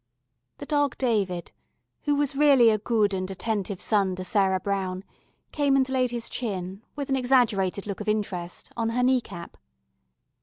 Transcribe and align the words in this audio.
The 0.57 0.65
Dog 0.65 0.97
David, 0.97 1.51
who 2.05 2.15
was 2.15 2.35
really 2.35 2.71
a 2.71 2.79
good 2.79 3.13
and 3.13 3.29
attentive 3.29 3.79
son 3.79 4.15
to 4.15 4.23
Sarah 4.23 4.59
Brown, 4.59 5.03
came 5.51 5.75
and 5.75 5.87
laid 5.87 6.09
his 6.09 6.27
chin, 6.27 6.81
with 6.95 7.09
an 7.09 7.15
exaggerated 7.15 7.85
look 7.85 8.01
of 8.01 8.09
interest, 8.09 8.71
on 8.75 8.89
her 8.89 9.03
knee 9.03 9.21
cap. 9.21 9.57